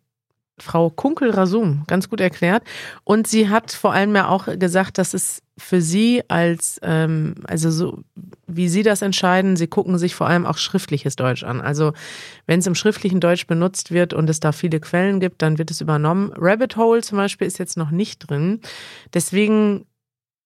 [0.63, 2.63] Frau Kunkel-Rasum ganz gut erklärt.
[3.04, 7.69] Und sie hat vor allem ja auch gesagt, dass es für sie als, ähm, also
[7.69, 8.00] so,
[8.48, 11.62] wie sie das entscheiden, sie gucken sich vor allem auch schriftliches Deutsch an.
[11.62, 11.93] Also
[12.48, 15.69] wenn es im schriftlichen Deutsch benutzt wird und es da viele Quellen gibt, dann wird
[15.69, 16.32] es übernommen.
[16.36, 18.62] Rabbit Hole zum Beispiel ist jetzt noch nicht drin.
[19.13, 19.86] Deswegen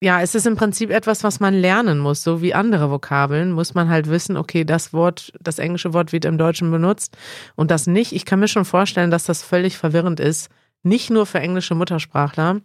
[0.03, 3.73] ja, es ist im Prinzip etwas, was man lernen muss, so wie andere Vokabeln, muss
[3.73, 7.15] man halt wissen, okay, das Wort, das englische Wort wird im Deutschen benutzt
[7.55, 8.11] und das nicht.
[8.11, 10.49] Ich kann mir schon vorstellen, dass das völlig verwirrend ist,
[10.83, 12.59] nicht nur für englische Muttersprachler,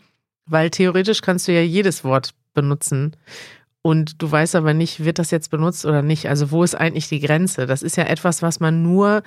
[0.46, 3.16] weil theoretisch kannst du ja jedes Wort benutzen
[3.82, 6.28] und du weißt aber nicht, wird das jetzt benutzt oder nicht.
[6.28, 7.66] Also wo ist eigentlich die Grenze?
[7.66, 9.22] Das ist ja etwas, was man nur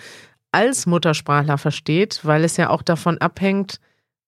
[0.52, 3.80] als Muttersprachler versteht, weil es ja auch davon abhängt,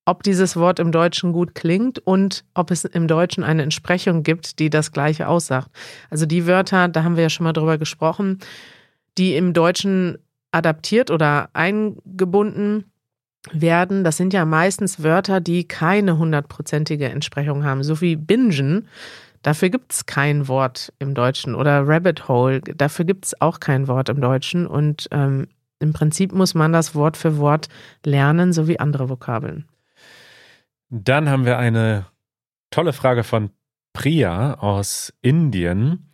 [0.05, 4.59] ob dieses Wort im Deutschen gut klingt und ob es im Deutschen eine Entsprechung gibt,
[4.59, 5.69] die das gleiche aussagt.
[6.09, 8.39] Also die Wörter, da haben wir ja schon mal drüber gesprochen,
[9.17, 10.17] die im Deutschen
[10.51, 12.85] adaptiert oder eingebunden
[13.51, 18.87] werden, das sind ja meistens Wörter, die keine hundertprozentige Entsprechung haben, so wie bingen.
[19.41, 23.87] Dafür gibt es kein Wort im Deutschen oder Rabbit Hole, dafür gibt es auch kein
[23.89, 25.47] Wort im Deutschen und ähm,
[25.79, 27.67] im Prinzip muss man das Wort für Wort
[28.05, 29.65] lernen, so wie andere Vokabeln.
[30.95, 32.05] Dann haben wir eine
[32.69, 33.49] tolle Frage von
[33.93, 36.11] Priya aus Indien.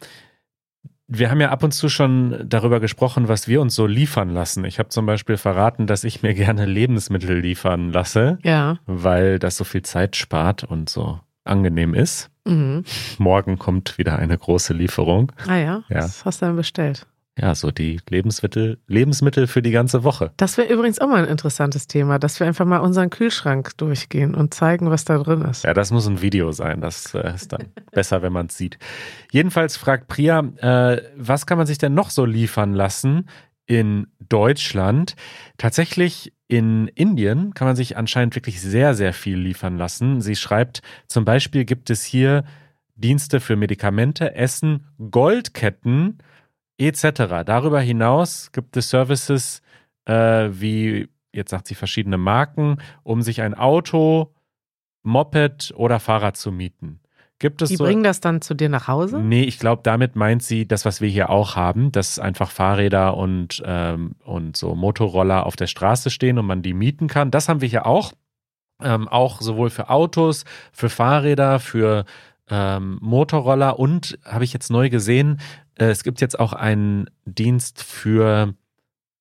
[1.05, 4.63] Wir haben ja ab und zu schon darüber gesprochen, was wir uns so liefern lassen.
[4.63, 8.77] Ich habe zum Beispiel verraten, dass ich mir gerne Lebensmittel liefern lasse, ja.
[8.85, 12.29] weil das so viel Zeit spart und so angenehm ist.
[12.45, 12.85] Mhm.
[13.17, 15.33] Morgen kommt wieder eine große Lieferung.
[15.45, 16.03] Ah ja, ja.
[16.03, 17.05] was hast du dann bestellt?
[17.41, 20.31] Ja, so die Lebensmittel, Lebensmittel für die ganze Woche.
[20.35, 24.35] Das wäre übrigens auch mal ein interessantes Thema, dass wir einfach mal unseren Kühlschrank durchgehen
[24.35, 25.63] und zeigen, was da drin ist.
[25.63, 26.81] Ja, das muss ein Video sein.
[26.81, 28.77] Das äh, ist dann besser, wenn man es sieht.
[29.31, 33.29] Jedenfalls fragt Priya, äh, was kann man sich denn noch so liefern lassen
[33.65, 35.15] in Deutschland?
[35.57, 40.19] Tatsächlich in Indien kann man sich anscheinend wirklich sehr, sehr viel liefern lassen.
[40.19, 42.43] Sie schreibt, zum Beispiel gibt es hier
[42.95, 46.17] Dienste für Medikamente, Essen, Goldketten,
[46.79, 47.43] etc.
[47.45, 49.61] Darüber hinaus gibt es Services
[50.09, 54.33] äh, wie, jetzt sagt sie verschiedene Marken, um sich ein Auto,
[55.03, 56.99] Moped oder Fahrrad zu mieten.
[57.37, 59.19] Gibt es Die so, bringen das dann zu dir nach Hause?
[59.19, 63.15] Nee, ich glaube, damit meint sie das, was wir hier auch haben, dass einfach Fahrräder
[63.15, 67.31] und, ähm, und so Motorroller auf der Straße stehen und man die mieten kann.
[67.31, 68.11] Das haben wir hier auch.
[68.81, 72.05] Ähm, auch sowohl für Autos, für Fahrräder, für
[72.49, 75.39] ähm, Motorroller und habe ich jetzt neu gesehen,
[75.75, 78.53] äh, es gibt jetzt auch einen Dienst für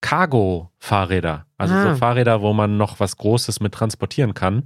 [0.01, 1.47] Cargo-Fahrräder.
[1.57, 1.83] Also Ah.
[1.93, 4.65] so Fahrräder, wo man noch was Großes mit transportieren kann.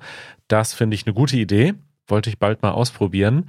[0.48, 1.74] Das finde ich eine gute Idee.
[2.06, 3.46] Wollte ich bald mal ausprobieren.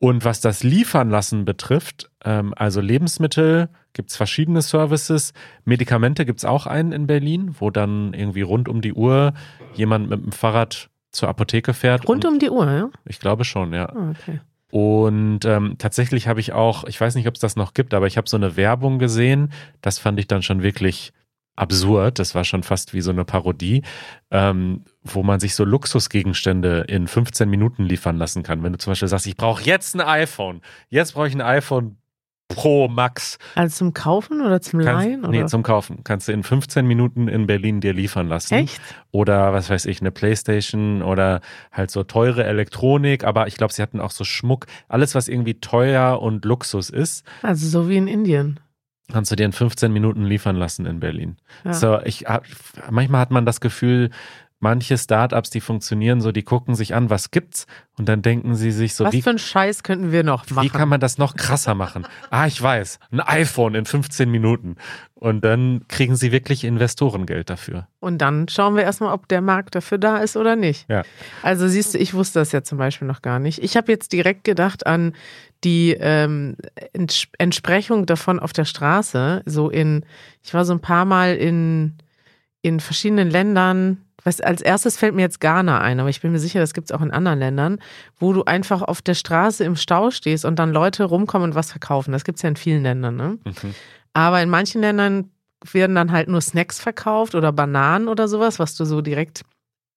[0.00, 5.32] Und was das Liefern lassen betrifft, ähm, also Lebensmittel, gibt es verschiedene Services.
[5.64, 9.34] Medikamente gibt es auch einen in Berlin, wo dann irgendwie rund um die Uhr
[9.74, 12.06] jemand mit dem Fahrrad zur Apotheke fährt.
[12.08, 12.90] Rund und, um die Uhr, ja?
[13.06, 13.86] Ich glaube schon, ja.
[13.88, 14.40] Ah, okay.
[14.70, 18.06] Und ähm, tatsächlich habe ich auch, ich weiß nicht, ob es das noch gibt, aber
[18.06, 19.52] ich habe so eine Werbung gesehen.
[19.80, 21.12] Das fand ich dann schon wirklich
[21.56, 22.18] absurd.
[22.18, 23.82] Das war schon fast wie so eine Parodie,
[24.30, 28.62] ähm, wo man sich so Luxusgegenstände in 15 Minuten liefern lassen kann.
[28.62, 31.96] Wenn du zum Beispiel sagst, ich brauche jetzt ein iPhone, jetzt brauche ich ein iPhone
[32.48, 33.38] Pro Max.
[33.54, 35.20] Also zum Kaufen oder zum Kannst, Leihen?
[35.30, 35.46] nee, Oder?
[35.48, 36.02] zum Kaufen.
[36.02, 38.54] Kannst du in 15 Minuten in Berlin dir liefern lassen.
[38.54, 38.80] Echt?
[39.10, 41.40] Oder was weiß ich, eine Playstation oder
[41.72, 43.24] halt so teure Elektronik.
[43.24, 44.66] Aber ich glaube, sie hatten auch so Schmuck.
[44.88, 48.58] Alles, was irgendwie teuer und Luxus ist, Also so wie in Indien.
[49.12, 51.36] kannst du dir in 15 Minuten liefern lassen in Berlin.
[51.64, 51.74] Ja.
[51.74, 52.24] So, ich
[52.90, 54.10] manchmal hat man das Gefühl,
[54.60, 57.66] manche Startups, die funktionieren so, die gucken sich an, was gibt's
[57.96, 60.64] und dann denken sie sich so, Was wie, für einen Scheiß könnten wir noch machen?
[60.64, 62.06] wie kann man das noch krasser machen?
[62.30, 64.76] ah, ich weiß, ein iPhone in 15 Minuten.
[65.14, 67.88] Und dann kriegen sie wirklich Investorengeld dafür.
[67.98, 70.88] Und dann schauen wir erstmal, ob der Markt dafür da ist oder nicht.
[70.88, 71.02] Ja.
[71.42, 73.60] Also siehst du, ich wusste das ja zum Beispiel noch gar nicht.
[73.60, 75.14] Ich habe jetzt direkt gedacht an
[75.64, 76.56] die ähm,
[76.92, 79.42] Ents Entsprechung davon auf der Straße.
[79.44, 80.04] So in,
[80.44, 81.94] ich war so ein paar Mal in,
[82.68, 84.04] in verschiedenen Ländern.
[84.24, 86.90] Was, als erstes fällt mir jetzt Ghana ein, aber ich bin mir sicher, das gibt
[86.90, 87.78] es auch in anderen Ländern,
[88.18, 91.70] wo du einfach auf der Straße im Stau stehst und dann Leute rumkommen und was
[91.70, 92.12] verkaufen.
[92.12, 93.16] Das gibt es ja in vielen Ländern.
[93.16, 93.38] Ne?
[93.44, 93.74] Mhm.
[94.12, 95.30] Aber in manchen Ländern
[95.72, 99.44] werden dann halt nur Snacks verkauft oder Bananen oder sowas, was du so direkt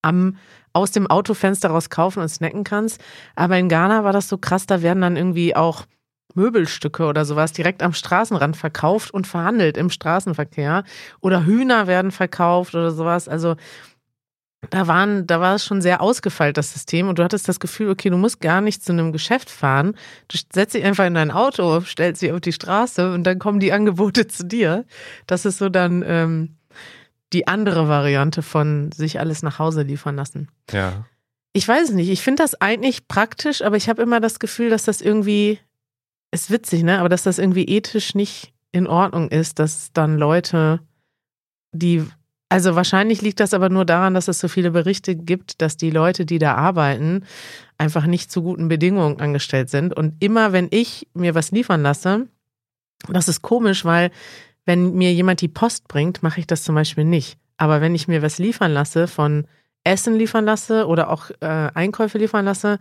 [0.02, 0.38] am,
[0.74, 3.02] aus dem Autofenster raus kaufen und snacken kannst.
[3.36, 5.86] Aber in Ghana war das so krass, da werden dann irgendwie auch
[6.36, 10.84] Möbelstücke oder sowas direkt am Straßenrand verkauft und verhandelt im Straßenverkehr.
[11.20, 13.28] Oder Hühner werden verkauft oder sowas.
[13.28, 13.56] Also
[14.70, 17.08] da waren, da war es schon sehr ausgefeilt, das System.
[17.10, 19.96] Und du hattest das Gefühl, okay, du musst gar nicht zu einem Geschäft fahren.
[20.28, 23.60] Du setzt dich einfach in dein Auto, stellst dich auf die Straße und dann kommen
[23.60, 24.86] die Angebote zu dir.
[25.26, 26.58] Das ist so dann ähm,
[27.34, 30.50] die andere Variante von sich alles nach Hause liefern lassen.
[30.72, 31.06] Ja.
[31.54, 32.10] Ich weiß es nicht.
[32.10, 35.60] Ich finde das eigentlich praktisch, aber ich habe immer das Gefühl, dass das irgendwie,
[36.32, 37.00] ist witzig, ne?
[37.00, 40.80] Aber dass das irgendwie ethisch nicht in Ordnung ist, dass dann Leute,
[41.74, 42.04] die,
[42.50, 45.92] also wahrscheinlich liegt das aber nur daran, dass es so viele Berichte gibt, dass die
[45.92, 47.26] Leute, die da arbeiten,
[47.78, 49.96] einfach nicht zu guten Bedingungen angestellt sind.
[49.96, 52.28] Und immer, wenn ich mir was liefern lasse,
[53.10, 54.12] das ist komisch, weil
[54.66, 57.38] wenn mir jemand die Post bringt, mache ich das zum Beispiel nicht.
[57.58, 59.48] Aber wenn ich mir was liefern lasse von
[59.84, 62.78] Essen liefern lasse oder auch äh, Einkäufe liefern lasse,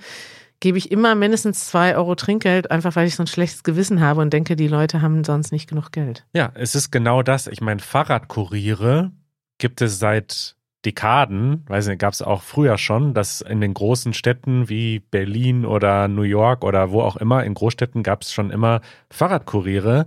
[0.60, 4.20] gebe ich immer mindestens zwei Euro Trinkgeld, einfach weil ich so ein schlechtes Gewissen habe
[4.20, 6.26] und denke, die Leute haben sonst nicht genug Geld.
[6.34, 7.46] Ja, es ist genau das.
[7.46, 9.10] Ich meine, Fahrradkuriere
[9.58, 14.14] gibt es seit Dekaden, weiß nicht, gab es auch früher schon, dass in den großen
[14.14, 18.50] Städten wie Berlin oder New York oder wo auch immer, in Großstädten gab es schon
[18.50, 20.06] immer Fahrradkuriere.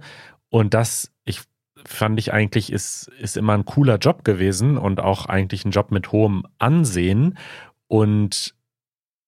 [0.49, 1.41] Und das, ich
[1.85, 5.91] fand ich eigentlich, ist, ist immer ein cooler Job gewesen und auch eigentlich ein Job
[5.91, 7.37] mit hohem Ansehen.
[7.87, 8.55] Und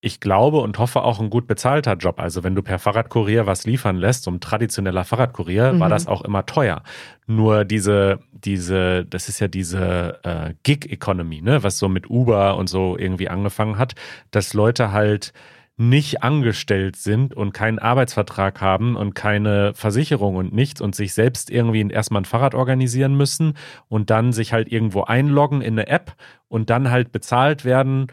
[0.06, 2.20] ich glaube und hoffe auch ein gut bezahlter Job.
[2.20, 5.92] Also wenn du per Fahrradkurier was liefern lässt, so ein traditioneller Fahrradkurier, war Mhm.
[5.92, 6.84] das auch immer teuer.
[7.28, 12.68] Nur diese, diese, das ist ja diese äh, Gig-Economy, ne, was so mit Uber und
[12.70, 13.96] so irgendwie angefangen hat,
[14.30, 15.34] dass Leute halt
[15.78, 21.50] nicht angestellt sind und keinen Arbeitsvertrag haben und keine Versicherung und nichts und sich selbst
[21.50, 23.56] irgendwie erstmal ein Fahrrad organisieren müssen
[23.90, 26.14] und dann sich halt irgendwo einloggen in eine App
[26.48, 28.08] und dann halt bezahlt werden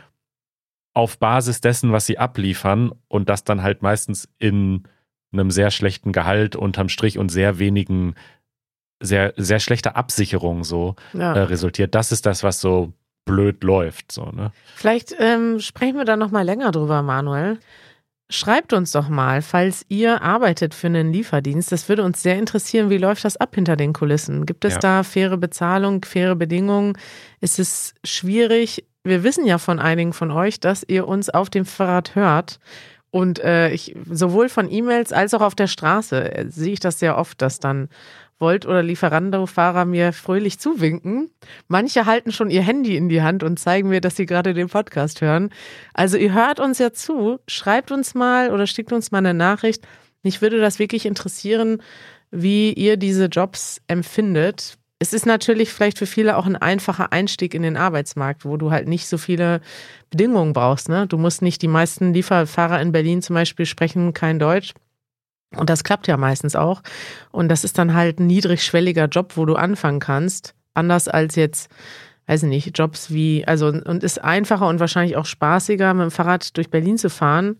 [0.94, 4.82] auf Basis dessen, was sie abliefern und das dann halt meistens in
[5.32, 8.14] einem sehr schlechten Gehalt unterm Strich und sehr wenigen,
[9.02, 11.32] sehr, sehr schlechter Absicherung so Ja.
[11.34, 11.94] äh, resultiert.
[11.94, 12.92] Das ist das, was so
[13.24, 14.52] blöd läuft, so, ne?
[14.74, 17.58] Vielleicht ähm, sprechen wir da noch mal länger drüber, Manuel.
[18.30, 21.70] Schreibt uns doch mal, falls ihr arbeitet für einen Lieferdienst.
[21.70, 22.88] Das würde uns sehr interessieren.
[22.90, 24.46] Wie läuft das ab hinter den Kulissen?
[24.46, 24.78] Gibt es Ja.
[24.80, 26.96] da faire Bezahlung, faire Bedingungen?
[27.40, 28.86] Ist es schwierig?
[29.04, 32.60] Wir wissen ja von einigen von euch, dass ihr uns auf dem Fahrrad hört.
[33.10, 36.98] Und äh, ich, sowohl von E-Mails als auch auf der Straße äh, sehe ich das
[36.98, 37.88] sehr oft, dass dann
[38.38, 41.30] Volt- oder Lieferando-Fahrer mir fröhlich zuwinken.
[41.68, 44.68] Manche halten schon ihr Handy in die Hand und zeigen mir, dass sie gerade den
[44.68, 45.50] Podcast hören.
[45.94, 49.86] Also ihr hört uns ja zu, schreibt uns mal oder schickt uns mal eine Nachricht.
[50.22, 51.82] Mich würde das wirklich interessieren,
[52.30, 54.78] wie ihr diese Jobs empfindet.
[55.02, 58.70] Es ist natürlich vielleicht für viele auch ein einfacher Einstieg in den Arbeitsmarkt, wo du
[58.70, 59.60] halt nicht so viele
[60.10, 60.88] Bedingungen brauchst.
[60.88, 61.08] Ne?
[61.08, 64.74] Du musst nicht, die meisten Lieferfahrer in Berlin zum Beispiel sprechen kein Deutsch.
[65.56, 66.82] Und das klappt ja meistens auch.
[67.32, 70.54] Und das ist dann halt ein niedrigschwelliger Job, wo du anfangen kannst.
[70.72, 71.68] Anders als jetzt,
[72.28, 76.10] weiß ich nicht, Jobs wie, also, und ist einfacher und wahrscheinlich auch spaßiger, mit dem
[76.12, 77.56] Fahrrad durch Berlin zu fahren,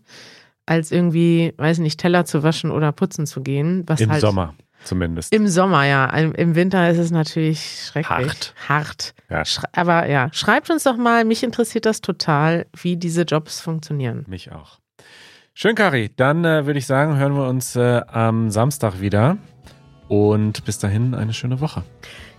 [0.65, 3.83] als irgendwie, weiß ich nicht, Teller zu waschen oder putzen zu gehen.
[3.85, 5.33] Was Im halt Sommer zumindest.
[5.33, 6.05] Im Sommer, ja.
[6.05, 8.09] Im Winter ist es natürlich schrecklich.
[8.09, 8.53] Hart.
[8.67, 9.13] Hart.
[9.29, 9.43] Ja.
[9.73, 14.25] Aber ja, schreibt uns doch mal, mich interessiert das total, wie diese Jobs funktionieren.
[14.27, 14.79] Mich auch.
[15.53, 16.11] Schön, Kari.
[16.15, 19.37] Dann äh, würde ich sagen, hören wir uns äh, am Samstag wieder.
[20.07, 21.83] Und bis dahin eine schöne Woche.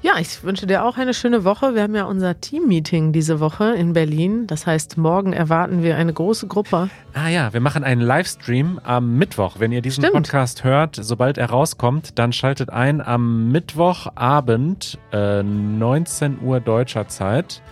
[0.04, 1.74] Ja, ich wünsche dir auch eine schöne Woche.
[1.74, 4.46] Wir haben ja unser Team-Meeting diese Woche in Berlin.
[4.46, 6.90] Das heißt, morgen erwarten wir eine große Gruppe.
[7.14, 9.60] Ah ja, wir machen einen Livestream am Mittwoch.
[9.60, 10.12] Wenn ihr diesen Stimmt.
[10.12, 17.62] Podcast hört, sobald er rauskommt, dann schaltet ein am Mittwochabend, äh, 19 Uhr deutscher Zeit.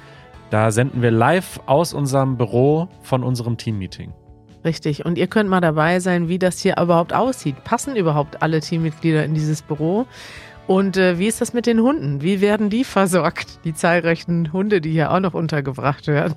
[0.49, 4.15] Da senden wir live aus unserem Büro von unserem Team-Meeting.
[4.65, 5.05] Richtig.
[5.05, 7.63] Und ihr könnt mal dabei sein, wie das hier überhaupt aussieht.
[7.65, 10.07] Passen überhaupt alle Teammitglieder in dieses Büro?
[10.69, 12.23] Und äh, wie ist das mit den Hunden?
[12.23, 13.65] Wie werden die versorgt?
[13.65, 16.35] Die zahlreichen Hunde, die hier auch noch untergebracht werden.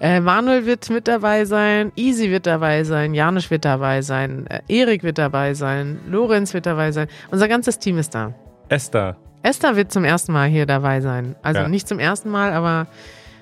[0.00, 4.60] Äh, Manuel wird mit dabei sein, Easy wird dabei sein, Janusz wird dabei sein, äh,
[4.68, 7.08] Erik wird dabei sein, Lorenz wird dabei sein.
[7.30, 8.34] Unser ganzes Team ist da.
[8.68, 11.34] Esther, Esther wird zum ersten Mal hier dabei sein.
[11.42, 11.68] Also Ja.
[11.68, 12.86] nicht zum ersten Mal, aber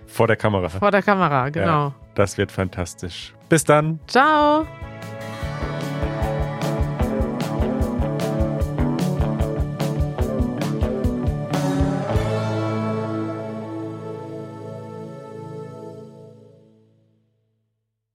[0.06, 0.68] vor der Kamera.
[0.68, 1.94] vor der Kamera, genau.
[2.14, 3.34] Das wird fantastisch.
[3.48, 3.98] Bis dann.
[4.06, 4.66] Ciao!